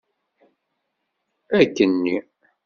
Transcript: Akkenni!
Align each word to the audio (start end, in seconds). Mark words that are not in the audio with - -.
Akkenni! 1.59 2.15